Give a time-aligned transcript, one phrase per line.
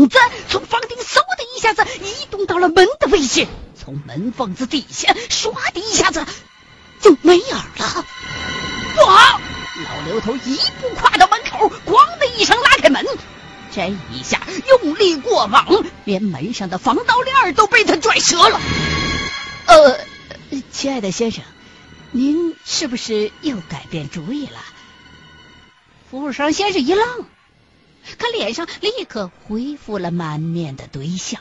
[0.00, 0.18] 影子
[0.48, 3.46] 从房顶嗖的一下子移动到了门的位置，
[3.78, 6.24] 从门缝子底下唰的一下子
[7.00, 8.06] 就没影了。
[8.94, 9.38] 不好！
[9.84, 13.04] 老刘头一步跨到门口，咣的一声拉开门，
[13.74, 18.58] 这一下用力过猛，连门上的防盗链都被他拽折了。
[19.66, 20.00] 呃，
[20.72, 21.44] 亲爱的先生，
[22.10, 24.58] 您是不是又改变主意了？
[26.10, 27.26] 服务生先生一愣，
[28.18, 31.38] 他脸上立刻恢复了满面的堆笑。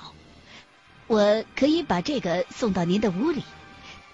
[1.07, 3.43] 我可以把这个送到您的屋里，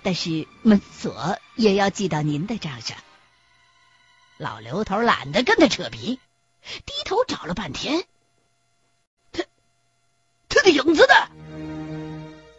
[0.03, 2.97] 但是门锁也要记到您的账上。
[4.37, 6.19] 老刘头懒得跟他扯皮，
[6.85, 8.05] 低头找了半天，
[9.31, 9.43] 他
[10.49, 11.13] 他的影子呢？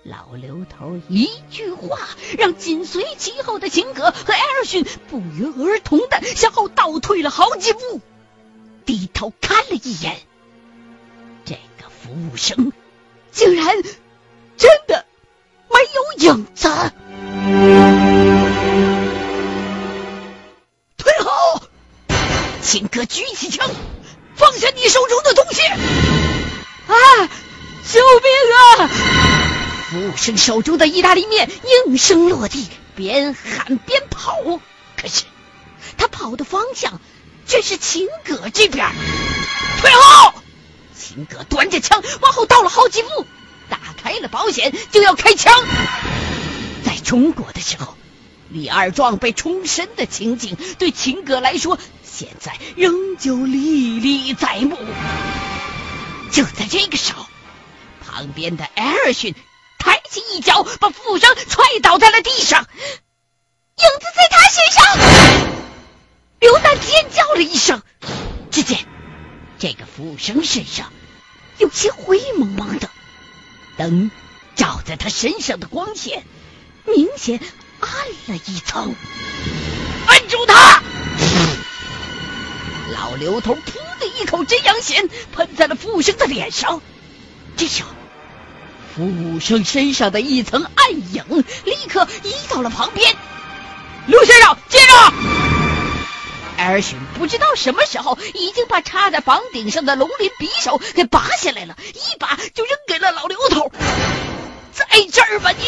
[0.05, 1.99] 老刘头一句话，
[2.39, 8.01] 让紧随其后的秦葛和艾尔逊不约而同的向后倒退了好几步，
[8.87, 10.17] 低头看了一眼，
[11.45, 12.73] 这个服务生
[13.33, 13.67] 竟然
[14.57, 15.05] 真的
[15.69, 16.69] 没有影子。
[20.97, 21.63] 退后
[22.63, 23.69] 秦哥举起枪，
[24.37, 25.63] 放下你手中的东西！
[26.87, 27.29] 啊！
[27.93, 28.89] 救命啊！
[29.91, 31.51] 服务生手中的意大利面
[31.87, 34.61] 应声落地，边喊边跑。
[34.97, 35.25] 可是
[35.99, 37.01] 他跑的方向
[37.47, 38.87] 却是秦葛这边。
[39.81, 40.35] 退后！
[40.99, 43.27] 秦葛端着枪往后倒了好几步，
[43.69, 45.55] 打开了保险就要开枪。
[46.85, 47.97] 在中国的时候，
[48.49, 51.79] 李二壮被冲身的情景，对秦葛来说。
[52.03, 54.79] 现在仍旧历历在目。
[56.33, 57.27] 就在这个时候，
[58.01, 59.35] 旁边的艾尔逊
[59.79, 62.63] 抬起一脚，把富商踹倒在了地上。
[62.63, 65.66] 影子在他身上！
[66.41, 67.83] 刘丹尖叫了一声。
[68.51, 68.87] 只见
[69.59, 70.91] 这个服务生身上
[71.59, 72.89] 有些灰蒙蒙的，
[73.77, 74.11] 灯
[74.55, 76.25] 照在他身上的光线
[76.87, 77.41] 明显
[77.81, 77.91] 暗
[78.29, 78.95] 了一层。
[80.09, 80.83] 摁住他！
[82.93, 86.81] 老刘头噗的一口真阳血喷在了服务生的脸上，
[87.57, 87.91] 这时候，
[88.95, 93.17] 服务生身上的一层暗影立刻移到了旁边。
[94.07, 95.46] 刘先生，接着！
[96.57, 103.71] 艾尔逊不知道什么时候已经把插在房顶上的龙鳞匕首给拔下来了，一把就扔给了老刘头。
[104.73, 105.65] 在这儿吧你！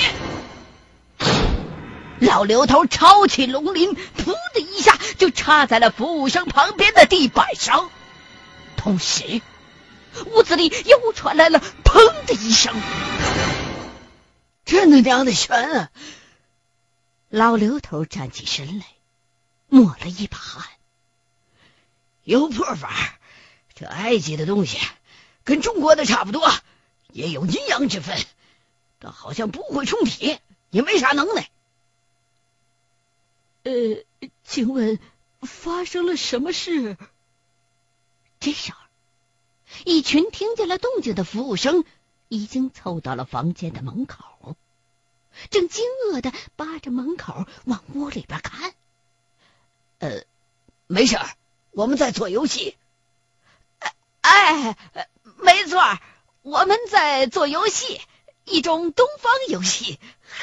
[2.27, 7.91] 老刘头抄起龙鳞，噗的一下就插在了服务生旁边的地板上，
[8.77, 9.41] 同时
[10.27, 12.75] 屋子里又传来了“砰”的一声。
[14.65, 15.91] 真他娘的悬啊！
[17.29, 18.85] 老刘头站起身来，
[19.69, 20.65] 抹了一把汗。
[22.29, 23.19] 有破法，
[23.75, 24.79] 这埃及的东西
[25.45, 26.47] 跟中国的差不多，
[27.11, 28.19] 也有阴阳之分，
[28.99, 30.39] 但好像不会冲体，
[30.69, 31.49] 也没啥能耐。
[33.63, 33.73] 呃，
[34.45, 34.99] 请问
[35.41, 36.99] 发生了什么事？
[38.41, 38.79] 这时候，
[39.87, 41.87] 一群听见了动静的服务生
[42.29, 44.55] 已经凑到了房间的门口，
[45.49, 48.75] 正惊愕的扒着门口往屋里边看。
[50.01, 50.25] 呃，
[50.87, 51.27] 没事儿，
[51.79, 52.77] 我们在做游戏。
[54.21, 54.77] 哎，
[55.37, 55.81] 没错，
[56.43, 58.01] 我们在做游戏，
[58.45, 60.01] 一种东方游戏，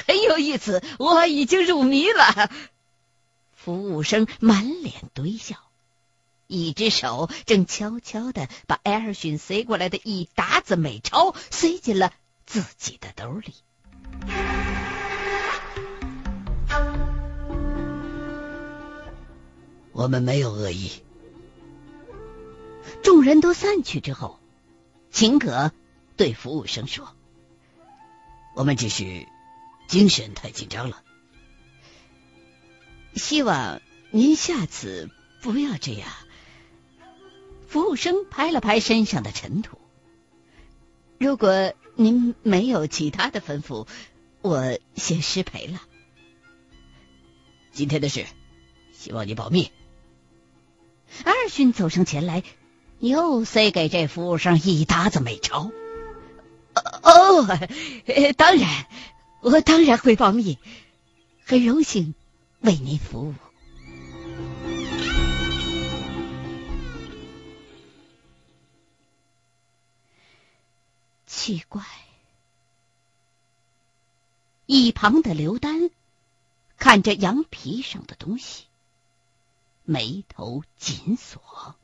[0.08, 2.50] 很有意思，我已经入迷了。
[3.54, 5.58] 服务生满脸堆笑，
[6.48, 12.14] 一只手正悄悄的把艾尔逊塞过来的一沓子美钞塞进了
[12.46, 13.54] 自己的兜里。
[19.92, 20.92] 我们没有恶意。
[23.06, 24.40] 众人都散去之后，
[25.12, 25.72] 秦可
[26.18, 27.16] 对服务生说
[28.58, 29.28] ：“我们只是
[29.88, 31.04] 精神太紧张了。”
[33.14, 33.80] 希望
[34.10, 35.12] 您下次
[35.44, 36.10] 不要这样。
[37.68, 39.78] 服务生拍了拍身上的尘土。
[41.20, 43.88] 如果您没有其他的吩咐，
[44.42, 45.80] 我先失陪了。
[47.72, 48.26] 今天的事，
[48.94, 49.72] 希望你保密。
[51.24, 52.44] 阿尔逊走上前来，
[53.00, 55.72] 又塞给这服务生一沓子美钞。
[57.04, 57.48] 哦，
[58.38, 58.88] 当然，
[59.42, 60.58] 我当然会保密。
[61.46, 62.16] 很荣幸。
[62.62, 63.36] 为您服务。
[71.28, 71.84] 奇怪，
[74.66, 75.92] 一旁的刘丹
[76.78, 78.64] 看着羊皮上的东西，
[79.84, 81.76] 眉头紧锁。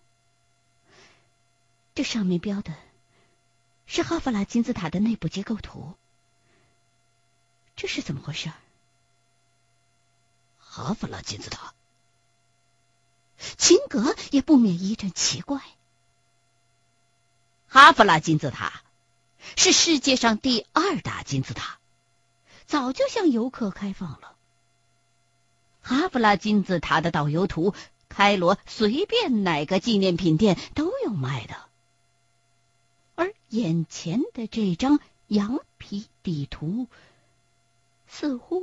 [1.93, 2.73] 这上面标的
[3.85, 5.93] 是哈弗拉金字塔的内部结构图。
[7.75, 8.51] 这是怎么回事？
[10.59, 11.73] 哈弗拉金字塔，
[13.57, 15.61] 秦格也不免一阵奇怪。
[17.67, 18.83] 哈弗拉金字塔
[19.57, 21.79] 是世界上第二大金字塔，
[22.67, 24.35] 早就向游客开放了。
[25.81, 27.73] 哈弗拉金字塔的导游图，
[28.07, 31.55] 开罗随便哪个纪念品店都有卖的，
[33.51, 36.87] 眼前的这张羊皮地图，
[38.07, 38.61] 似乎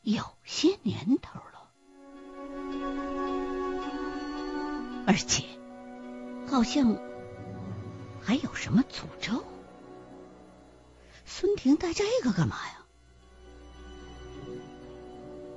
[0.00, 1.68] 有些年头了，
[5.06, 5.44] 而且
[6.48, 6.96] 好像
[8.22, 9.44] 还有什么诅咒。
[11.26, 12.78] 孙婷带这个干嘛呀？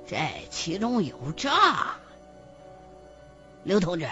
[0.06, 0.18] 这
[0.50, 1.96] 其中有诈，
[3.64, 4.06] 刘同志，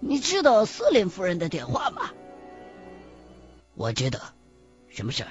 [0.00, 2.10] 你知道司令夫人的电话吗？
[3.78, 4.18] 我知道，
[4.88, 5.24] 什么事？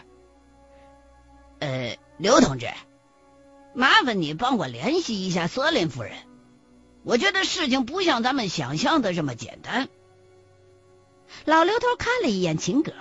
[1.59, 2.69] 呃，刘同志，
[3.75, 6.13] 麻烦你帮我联系一下索林夫人。
[7.03, 9.89] 我觉得事情不像咱们想象的这么简单。
[11.43, 12.93] 老刘头看了一眼秦葛，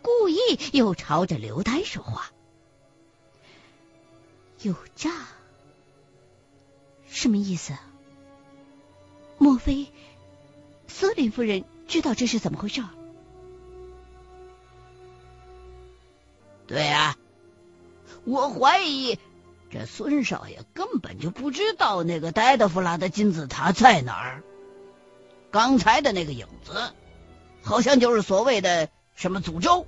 [0.00, 0.38] 故意
[0.72, 2.30] 又朝着刘丹说话
[4.62, 5.10] ：“有诈。”
[7.06, 7.74] 什么意思？
[9.36, 9.92] 莫非
[10.88, 12.82] 索林夫人知道这是怎么回事？
[16.66, 17.16] 对啊，
[18.24, 19.18] 我怀疑
[19.70, 24.42] 这孙少爷根本就不知道那个戴德弗拉的金字塔在哪儿。
[25.50, 26.92] 刚才的那个影子，
[27.62, 29.86] 好像就是所谓的什么诅咒。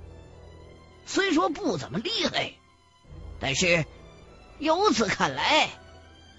[1.05, 2.53] 虽说不怎么厉害，
[3.39, 3.85] 但是
[4.59, 5.69] 由此看来。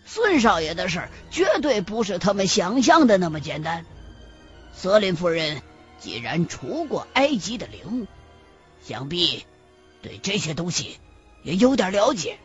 [0.08, 3.84] 孙少爷的事绝对不是他们想象的那么简单。
[4.72, 5.62] 瑟琳夫人
[5.98, 8.06] 既然除过埃及的灵，
[8.82, 9.44] 想必
[10.06, 11.00] 对这些东西
[11.42, 12.38] 也有点了解。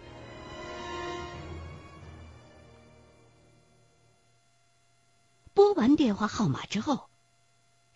[5.54, 7.08] 拨完电话号码之后，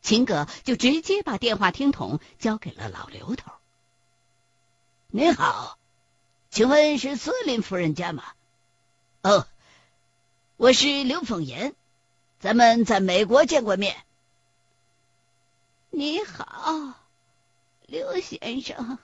[0.04, 3.54] 秦葛就直接把电话听筒交给了老刘头。
[5.08, 5.80] 您好，
[6.52, 8.24] 请问是孙林夫人家吗？
[9.24, 9.48] 哦。
[10.58, 11.74] 我是刘凤岩，
[12.40, 13.98] 咱们在美国见过面。
[15.90, 16.94] 你好，
[17.88, 19.00] 刘先生，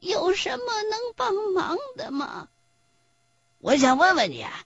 [0.00, 2.48] 有什么能帮忙的吗？
[3.58, 4.64] 我想问问你啊，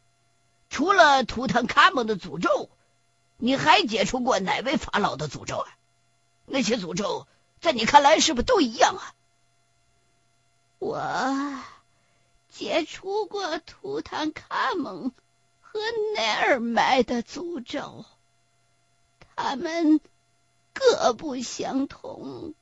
[0.68, 2.68] 除了图坦卡蒙的诅咒，
[3.36, 5.68] 你还解除过哪位法老的诅咒啊？
[6.46, 7.26] 那些诅咒
[7.60, 9.14] 在你看来是不是都一样啊？
[10.78, 11.62] 我
[12.50, 15.12] 解除过图坦卡蒙。
[15.72, 15.78] 和
[16.16, 18.04] 奈尔麦的诅咒，
[19.36, 20.00] 他们
[20.74, 22.54] 各不相同。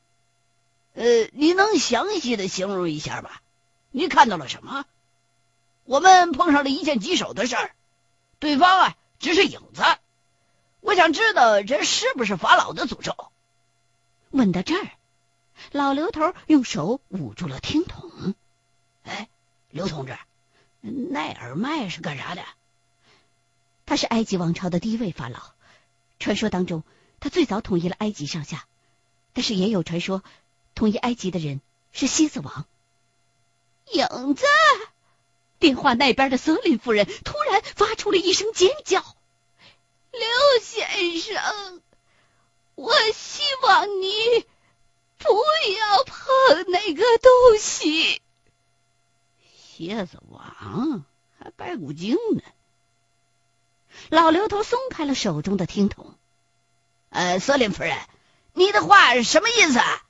[0.98, 3.40] 呃，你能详细的形容一下吧？
[3.92, 4.84] 你看到了什么？
[5.84, 7.70] 我们碰上了一件棘手的事儿，
[8.40, 9.84] 对方啊只是影子。
[10.80, 13.14] 我想知道这是不是法老的诅咒？
[14.30, 14.90] 问到这儿，
[15.70, 18.34] 老刘头用手捂住了听筒。
[19.04, 19.28] 哎，
[19.70, 20.18] 刘同志，
[20.80, 22.42] 奈尔麦是干啥的？
[23.86, 25.38] 他是埃及王朝的第一位法老，
[26.18, 26.82] 传说当中
[27.20, 28.66] 他最早统一了埃及上下，
[29.32, 30.24] 但是也有传说
[30.78, 31.60] 统一埃及的人
[31.90, 32.64] 是西子王。
[33.94, 34.44] 影子，
[35.58, 39.04] 电话那边的瑟琳夫人突然发出了一声尖叫
[40.12, 40.22] ：“刘
[40.62, 41.82] 先生，
[42.76, 44.46] 我希望你
[45.18, 48.22] 不要碰那个东西。”
[49.76, 51.04] 蝎子王
[51.40, 52.42] 还白骨精呢。
[54.10, 56.14] 老刘头松开了手中的听筒。
[57.08, 57.98] 呃，瑟琳夫人，
[58.52, 59.80] 你的话什么意思？
[59.80, 60.04] 啊？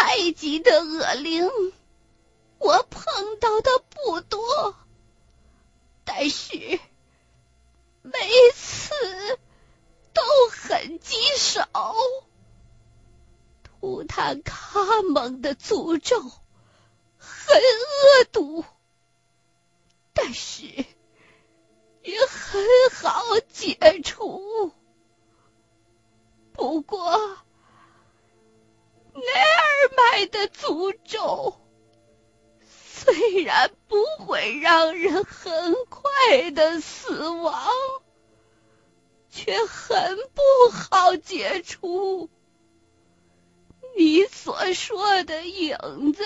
[0.00, 1.48] 埃及的恶灵，
[2.58, 4.74] 我碰到的不多，
[6.04, 6.56] 但是
[8.02, 8.12] 每
[8.54, 9.38] 次
[10.12, 11.62] 都很棘手。
[13.62, 18.64] 图坦卡蒙的诅咒很恶毒，
[20.12, 20.84] 但是。
[22.02, 22.64] 也很
[22.94, 24.72] 好解除，
[26.54, 27.36] 不过
[30.10, 31.54] 爱的诅咒
[32.62, 37.70] 虽然不会让人很快的死亡，
[39.30, 42.28] 却很不好解除。
[43.96, 46.24] 你所说的影子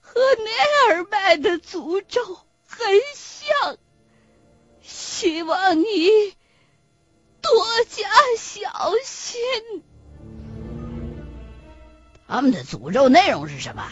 [0.00, 3.76] 和奈尔麦的诅咒很像。
[4.80, 6.30] 希望你
[7.40, 9.84] 多加小心。
[12.32, 13.86] 他们的诅咒内容是什么？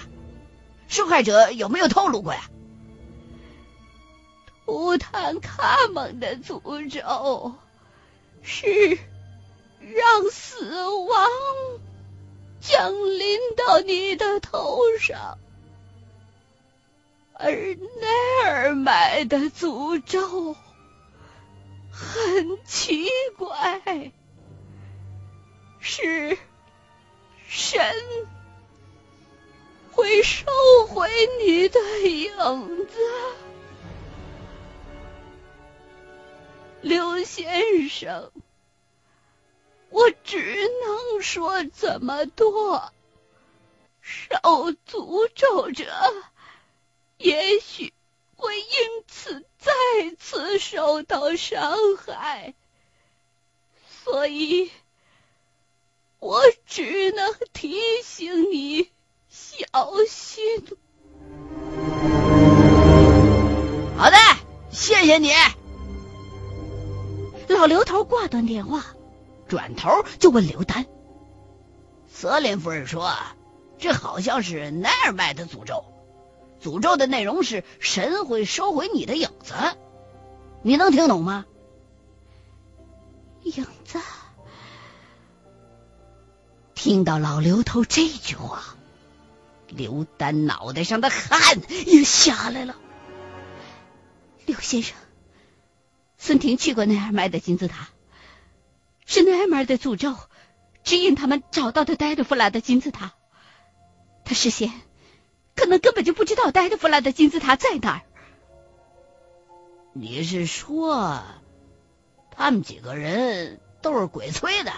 [0.89, 2.41] 受害者有没有透露过呀？
[4.65, 7.55] 图坦卡蒙的诅咒
[8.41, 8.99] 是
[9.79, 11.29] 让死亡
[12.63, 15.37] 降临到你的头上，
[17.35, 20.57] 而奈尔麦的诅咒
[21.91, 23.07] 很奇
[23.37, 24.13] 怪，
[25.79, 26.39] 是
[27.53, 27.83] 神
[29.91, 30.47] 会收
[30.87, 31.11] 回
[31.43, 32.97] 你的影子。
[36.81, 38.31] 刘先生，
[39.89, 42.93] 我只能说这么多。
[44.01, 44.37] 受
[44.87, 45.93] 诅咒者
[47.19, 47.93] 也许
[48.37, 48.67] 会因
[49.09, 49.73] 此再
[50.21, 52.55] 次受到伤害，
[54.05, 54.71] 所以
[56.21, 58.91] 我只能提醒你
[59.29, 59.65] 小
[60.07, 60.65] 心。
[63.97, 64.17] 好的，
[64.71, 65.33] 谢谢你。
[67.49, 68.85] 老刘头挂断电话，
[69.49, 70.87] 转头就问刘丹
[72.07, 73.13] ：“瑟琳夫人说，
[73.79, 75.85] 这好像是奈尔麦的诅咒，
[76.63, 79.55] 诅咒的内容是神会收回你的影子，
[80.63, 81.47] 你能听懂吗？”
[83.43, 83.99] 影子。
[86.83, 88.63] 听到老刘头这句话，
[89.69, 92.75] 刘丹脑袋上的汗也下来了。
[94.47, 94.97] 刘先生。
[96.17, 97.91] 孙婷去过奈尔麦的金字塔，
[99.05, 100.17] 是奈尔麦的诅咒
[100.83, 103.13] 指引他们找到的戴德弗拉的金字塔。
[104.25, 104.73] 他事先
[105.55, 108.01] 可能根本就不知道戴德弗拉的金字塔在哪儿。
[109.93, 111.23] 你是说，
[112.31, 114.73] 他们几个人都是鬼催的？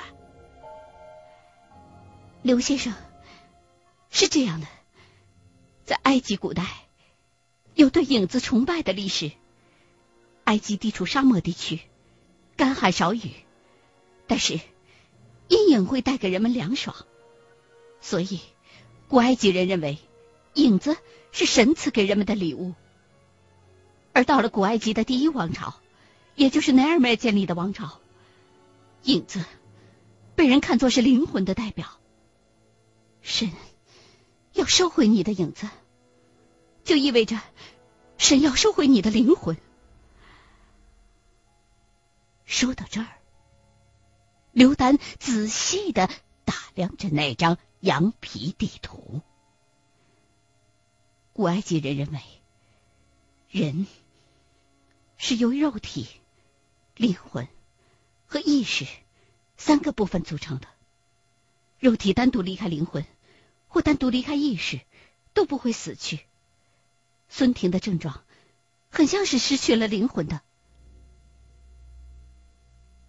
[2.43, 2.93] 刘先生，
[4.11, 4.67] 是这样的，
[5.85, 6.67] 在埃及古代
[7.75, 9.31] 有对影子崇拜的历史。
[10.45, 11.79] 埃及地处沙漠地区，
[12.57, 13.31] 干旱少雨，
[14.27, 14.59] 但是
[15.47, 16.97] 阴影会带给人们凉爽，
[18.01, 18.41] 所以
[19.07, 19.99] 古埃及人认为
[20.55, 20.97] 影子
[21.31, 22.75] 是神赐给人们的礼物。
[24.13, 25.77] 而到了古埃及的第一王朝，
[26.35, 28.01] 也就是奈尔麦建立的王朝，
[29.05, 29.45] 影子
[30.35, 32.01] 被人看作是灵魂的代表。
[33.23, 33.51] 神
[34.53, 35.69] 要收回你的影子，
[36.85, 37.41] 就意味着
[38.19, 39.57] 神要收回你的灵魂。
[42.45, 43.09] 说到这儿，
[44.51, 46.11] 刘丹仔细的
[46.45, 49.23] 打量着那张羊皮地图。
[51.33, 52.21] 古埃及人认为，
[53.49, 53.87] 人
[55.17, 56.09] 是由肉体、
[56.95, 57.49] 灵魂
[58.27, 58.87] 和意识
[59.57, 60.69] 三个部分组成的。
[61.79, 63.07] 肉体单独离开灵魂，
[63.73, 64.83] 或单独离开意识，
[65.33, 66.21] 都不会死去。
[67.31, 68.23] 孙婷的症状
[68.91, 70.43] 很像是失去了灵魂的。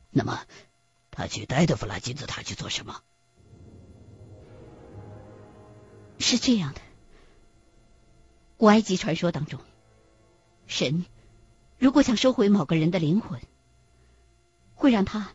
[0.10, 0.46] 那么，
[1.12, 3.04] 他去戴德弗拉金字塔去做什么？
[6.18, 6.80] 是这样的，
[8.56, 9.60] 古埃及传说当中，
[10.66, 11.06] 神
[11.78, 13.42] 如果想收回某个人的灵魂，
[14.76, 15.34] 会让他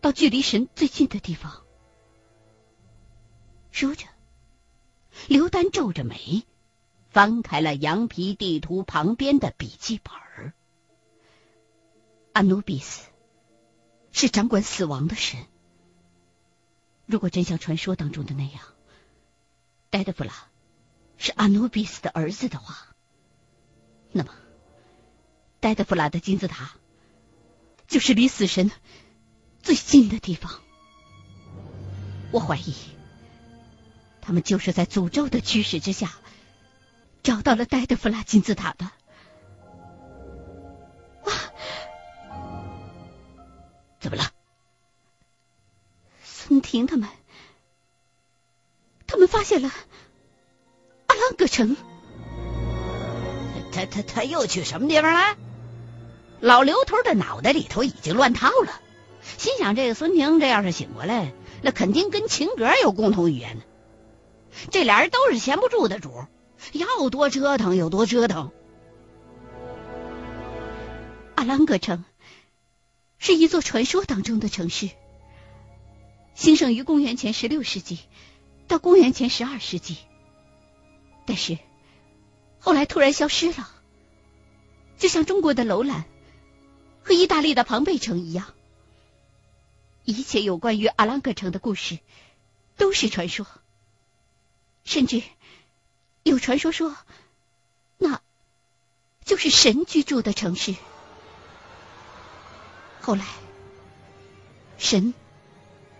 [0.00, 1.62] 到距离神最近的地方。
[3.70, 4.06] 说着，
[5.34, 6.44] 刘丹皱着眉，
[7.10, 10.52] 翻开了羊皮地图旁边的笔记本。
[12.34, 13.08] 阿努比斯。
[14.12, 15.44] 是掌管死亡的神。
[17.06, 18.62] 如果真像传说当中的那样，
[19.90, 20.32] 戴德弗拉
[21.18, 22.94] 是阿努比斯的儿子的话，
[24.12, 24.32] 那么
[25.58, 26.76] 戴德弗拉的金字塔
[27.88, 28.70] 就是离死神
[29.64, 30.62] 最近的地方。
[32.30, 32.72] 我怀疑，
[34.26, 36.10] 他们就是在诅咒的驱使之下
[37.22, 38.90] 找到了戴德弗拉金字塔的。
[44.00, 44.24] 怎么了？
[46.22, 47.08] 孙婷他们，
[49.06, 49.70] 他们发现了
[51.06, 51.76] 阿朗格城。
[53.72, 55.36] 他他他又去什么地方了？
[56.40, 58.80] 老刘头的脑袋里头已经乱套了，
[59.38, 63.62] 心想：这个孙婷这要是醒过来，那肯定跟秦格有共同语言呢。
[64.70, 66.26] 这俩人都是闲不住的主，
[66.72, 68.50] 要多折腾有多折腾。
[71.34, 72.04] 阿朗格城。
[73.16, 74.90] 是一座传说当中的城市，
[76.34, 78.00] 兴盛于公元前十六世纪
[78.68, 79.96] 到公元前十二世纪，
[81.24, 81.56] 但是
[82.58, 83.70] 后来突然消失了，
[84.98, 86.04] 就像中国的楼兰
[87.02, 88.52] 和意大利的庞贝城一样。
[90.04, 92.00] 一切有关于阿朗格城的故事
[92.76, 93.46] 都是传说，
[94.84, 95.22] 甚至
[96.22, 96.94] 有传说说，
[97.98, 98.20] 那
[99.24, 100.74] 就是神居住的城市。
[103.00, 103.24] 后来，
[104.78, 105.14] 神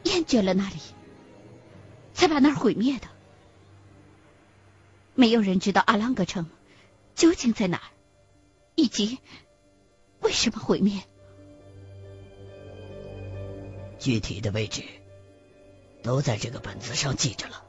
[0.05, 0.77] 厌倦了那里，
[2.15, 3.09] 才把那儿毁灭的。
[5.15, 6.51] 没有人知道阿朗格城
[7.15, 7.89] 究竟在哪儿，
[8.75, 9.19] 以及
[10.21, 11.03] 为什么毁灭。
[13.99, 14.83] 具体的位置
[16.03, 17.64] 都在这个本子上记着了。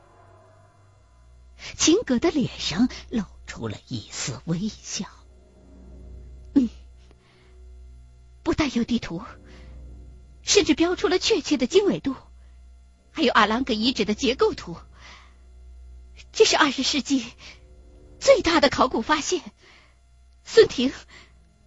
[1.77, 5.05] 秦葛的脸上露出了一丝微笑。
[6.53, 6.69] 嗯，
[8.43, 9.22] 不但有地图，
[10.41, 12.15] 甚至标出了确切的经纬度，
[13.12, 14.77] 还有阿朗格遗址的结构图。
[16.31, 17.25] 这是二十世纪
[18.19, 19.41] 最大的考古发现，
[20.43, 20.91] 孙婷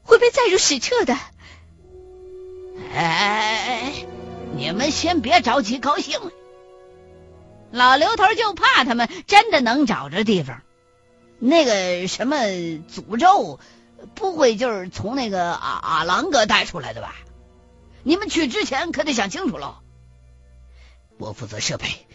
[0.02, 1.18] 会被载入史册的。
[2.92, 4.06] 哎，
[4.54, 6.18] 你们先别着急高兴，
[7.70, 10.62] 老刘头就怕他们真的能找着地方。
[11.38, 13.60] 那个什么诅咒，
[14.14, 17.14] 不会就是从那个阿阿郎哥带出来的吧？
[18.02, 19.78] 你们去之前可得想清楚喽。
[21.18, 22.06] 我负责设备，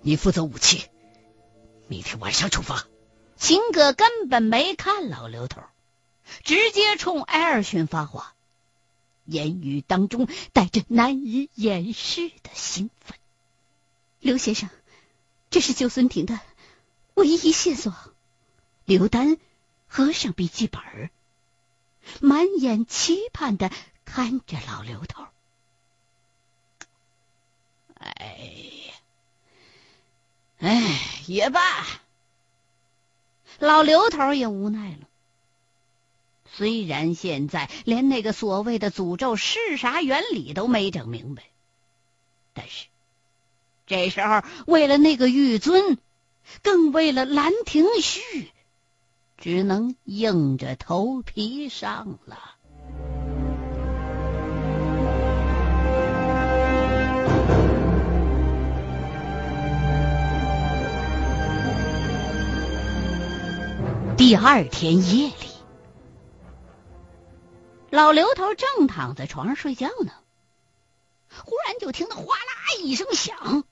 [0.00, 0.86] 你负责武器。
[1.86, 2.86] 明天晚上出发。
[3.36, 5.62] 秦哥根本没看老刘头，
[6.42, 8.34] 直接冲艾尔逊发话，
[9.24, 13.16] 言语当中带着难以掩饰的兴奋。
[14.18, 14.68] 刘先生，
[15.50, 16.38] 这是救孙婷的
[17.14, 17.94] 唯一线索。
[18.84, 19.36] 刘丹
[19.86, 21.10] 合上笔记本，
[22.20, 23.70] 满眼期盼的
[24.04, 25.26] 看着老刘头。
[27.94, 28.64] 哎。
[30.60, 31.60] 哎，也罢，
[33.60, 35.06] 老刘头也无奈了。
[36.52, 41.44] 虽然现在连那个所谓的诅咒是啥原理都没整明白，
[42.54, 42.86] 但是
[43.88, 45.96] 这时候为了那个玉尊，
[46.62, 48.52] 更为了兰亭序，
[49.38, 52.38] 只能硬着头皮上了。
[64.18, 65.48] 第二天夜里，
[67.88, 70.12] 老刘头正躺在床上睡觉呢，
[71.42, 73.64] 忽然就听到哗啦一声响，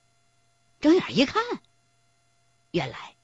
[0.79, 1.43] 睁眼一看，
[2.71, 3.15] 原来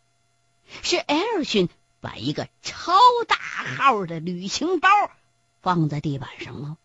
[0.81, 1.69] 是艾尔逊
[2.01, 2.93] 把一个超
[3.27, 4.89] 大号的旅行包
[5.61, 6.77] 放在地板上了，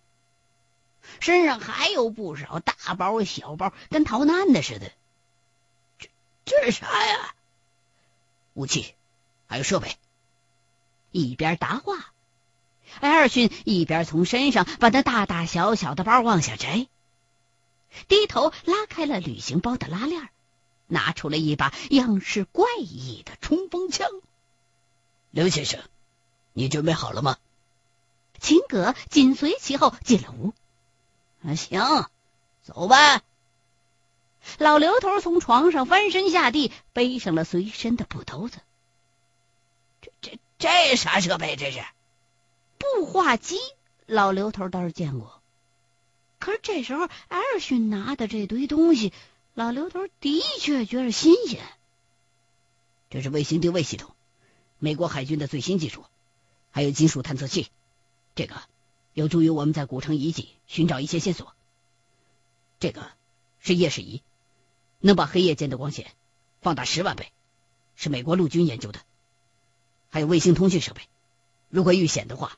[1.21, 4.93] 身上还有不少大包小包，跟逃难的似的。
[5.99, 6.09] 这
[6.45, 7.35] 这是啥呀？
[8.55, 8.95] 武器，
[9.47, 9.97] 还有设备。
[11.11, 12.13] 一边答话，
[13.01, 16.87] 艾尔逊一边从身上把那大大小小的包往下摘，
[18.07, 20.29] 低头拉开了旅行包的拉链，
[20.89, 24.09] 拿出了一把样式怪异的冲锋枪。
[25.31, 25.81] 刘先生，
[26.53, 27.37] 你准备好了吗？
[28.41, 30.53] 秦葛紧随其后进了屋。
[31.47, 32.07] 啊，行，
[32.63, 33.23] 走吧。
[34.59, 38.59] 老刘头从床上翻身下地，背上了随身的布兜子。
[40.01, 40.39] 这这。
[40.59, 41.55] 这啥设备？
[41.55, 41.81] 这是
[42.79, 43.61] 步话机。
[44.07, 45.41] 老刘头倒是见过，
[46.41, 49.13] 可是这时候艾尔逊拿的这堆东西，
[49.59, 51.61] 老刘头的确觉得新鲜。
[53.11, 54.15] 这是卫星定位系统，
[54.79, 56.05] 美国海军的最新技术，
[56.71, 57.67] 还有金属探测器。
[58.37, 58.55] 这个
[59.15, 61.57] 有助于我们在古城遗迹寻找一些线索。
[62.79, 63.11] 这个
[63.59, 64.23] 是夜视仪，
[65.01, 66.13] 能把黑夜间的光线
[66.61, 67.33] 放大十万倍，
[67.97, 69.01] 是美国陆军研究的。
[70.09, 71.03] 还有卫星通讯设备，
[71.69, 72.57] 如果遇险的话，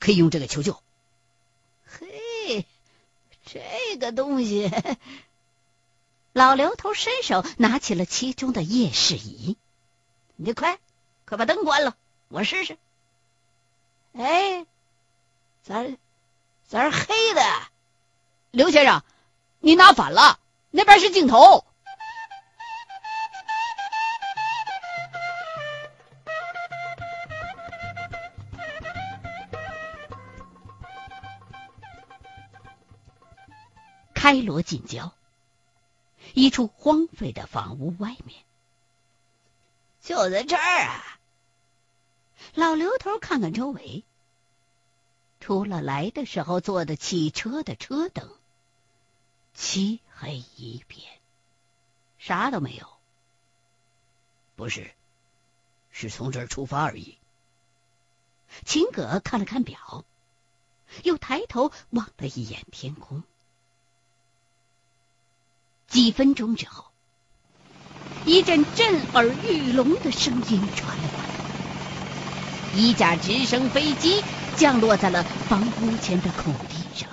[0.00, 0.82] 可以用这个求救。
[1.86, 2.66] 嘿，
[3.44, 4.68] 这个东西，
[6.32, 9.56] 老刘头伸手拿起了其中的夜视仪。
[10.36, 10.78] 你快，
[11.26, 11.94] 快把灯关了，
[12.28, 12.78] 我试试。
[14.14, 14.64] 哎，
[15.62, 15.84] 咋
[16.66, 17.42] 咋是黑的？
[18.50, 19.02] 刘先生，
[19.60, 20.38] 你拿反了，
[20.70, 21.66] 那边是镜头。
[34.14, 35.12] 开罗近郊，
[36.34, 38.42] 一处荒废的房屋外面，
[40.00, 41.20] 就在这儿啊！
[42.54, 44.04] 老刘头看看周围，
[45.40, 48.30] 除了来的时候坐的汽车的车灯，
[49.54, 51.20] 漆黑一片，
[52.18, 52.86] 啥都没有。
[54.56, 54.92] 不是，
[55.90, 57.18] 是从这儿出发而已。
[58.64, 60.04] 秦葛看了看表，
[61.04, 63.22] 又抬头望了一眼天空。
[65.92, 66.86] 几分钟之后，
[68.24, 71.04] 一阵震耳欲聋的声音传来，
[72.74, 74.24] 一架直升飞机
[74.56, 77.10] 降落在了房屋前的空地上。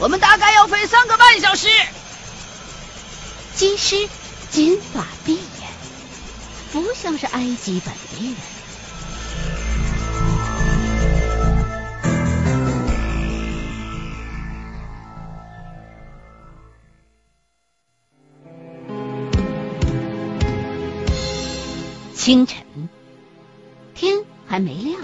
[0.00, 1.68] 我们大概要飞三个半小时。
[3.54, 4.08] 机师
[4.50, 5.42] 金发碧眼，
[6.72, 8.36] 不像是埃及本地人。
[22.28, 22.90] 清晨，
[23.94, 25.00] 天还没亮，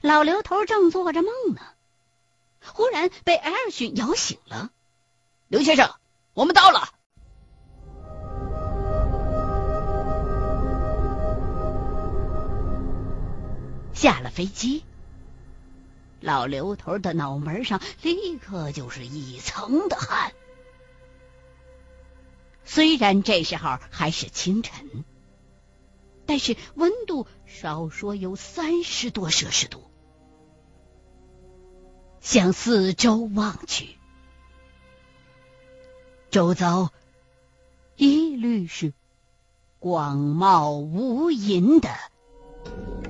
[0.00, 1.60] 老刘头正做着梦呢。
[2.64, 4.72] 忽然被艾尔逊摇醒了。
[5.46, 5.94] 刘先生，
[6.32, 6.88] 我们到了。
[13.92, 14.82] 下了飞机，
[16.18, 20.32] 老刘头的脑门上立刻就是一层的汗。
[22.64, 25.04] 虽然这时候还是清晨，
[26.26, 29.82] 但是温度少说有三十多摄氏度。
[32.20, 33.98] 向四周望去，
[36.30, 36.90] 周遭
[37.96, 38.94] 一律是
[39.78, 41.90] 广袤无垠的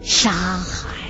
[0.03, 1.04] 沙海。